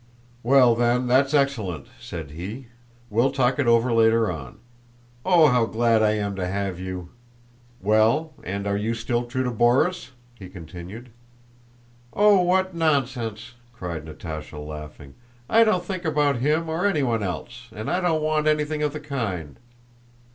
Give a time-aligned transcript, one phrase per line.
[0.41, 2.69] "Well then, that's excellent," said he.
[3.11, 4.57] "We'll talk it over later on.
[5.23, 7.09] Oh, how glad I am to have you!"
[7.83, 11.11] "Well, and are you still true to Borís?" he continued.
[12.13, 15.13] "Oh, what nonsense!" cried Natásha, laughing.
[15.47, 18.99] "I don't think about him or anyone else, and I don't want anything of the
[18.99, 19.59] kind."